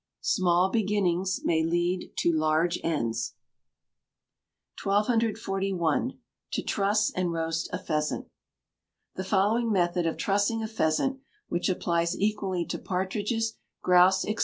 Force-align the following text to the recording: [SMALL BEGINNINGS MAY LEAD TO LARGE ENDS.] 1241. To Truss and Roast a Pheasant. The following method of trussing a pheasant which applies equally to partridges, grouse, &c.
[SMALL 0.21 0.71
BEGINNINGS 0.71 1.41
MAY 1.45 1.61
LEAD 1.63 2.13
TO 2.17 2.33
LARGE 2.35 2.79
ENDS.] 2.83 3.35
1241. 4.83 6.17
To 6.53 6.63
Truss 6.63 7.11
and 7.11 7.31
Roast 7.31 7.69
a 7.71 7.77
Pheasant. 7.77 8.25
The 9.15 9.23
following 9.23 9.71
method 9.71 10.07
of 10.07 10.17
trussing 10.17 10.63
a 10.63 10.67
pheasant 10.67 11.19
which 11.49 11.69
applies 11.69 12.19
equally 12.19 12.65
to 12.65 12.79
partridges, 12.79 13.57
grouse, 13.83 14.23
&c. 14.23 14.35